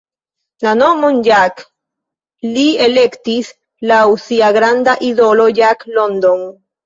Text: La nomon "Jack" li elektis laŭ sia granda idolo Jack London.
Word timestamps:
La 0.65 0.71
nomon 0.77 1.19
"Jack" 1.27 1.59
li 2.55 2.63
elektis 2.87 3.51
laŭ 3.93 4.01
sia 4.23 4.49
granda 4.59 4.95
idolo 5.11 5.49
Jack 5.61 5.89
London. 5.99 6.43